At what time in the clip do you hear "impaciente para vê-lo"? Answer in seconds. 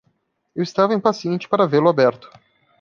0.95-1.87